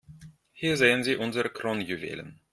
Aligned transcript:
Hier 0.53 0.77
sehen 0.77 1.03
Sie 1.03 1.15
unsere 1.15 1.51
Kronjuwelen. 1.51 2.39